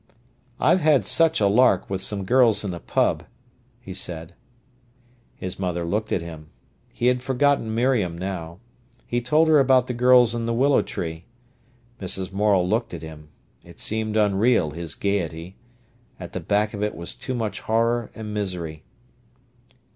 "I've 0.59 0.81
had 0.81 1.05
such 1.05 1.39
a 1.39 1.45
lark 1.45 1.87
with 1.87 2.01
some 2.01 2.25
girls 2.25 2.65
in 2.65 2.73
a 2.73 2.79
pub," 2.79 3.23
he 3.79 3.93
said. 3.93 4.33
His 5.35 5.59
mother 5.59 5.85
looked 5.85 6.11
at 6.11 6.23
him. 6.23 6.49
He 6.91 7.05
had 7.05 7.21
forgotten 7.21 7.75
Miriam 7.75 8.17
now. 8.17 8.59
He 9.05 9.21
told 9.21 9.47
her 9.47 9.59
about 9.59 9.85
the 9.85 9.93
girls 9.93 10.33
in 10.33 10.47
the 10.47 10.55
Willow 10.55 10.81
Tree. 10.81 11.25
Mrs. 12.01 12.33
Morel 12.33 12.67
looked 12.67 12.95
at 12.95 13.03
him. 13.03 13.29
It 13.63 13.79
seemed 13.79 14.17
unreal, 14.17 14.71
his 14.71 14.95
gaiety. 14.95 15.55
At 16.19 16.33
the 16.33 16.39
back 16.39 16.73
of 16.73 16.81
it 16.81 16.95
was 16.95 17.13
too 17.13 17.35
much 17.35 17.59
horror 17.59 18.09
and 18.15 18.33
misery. 18.33 18.83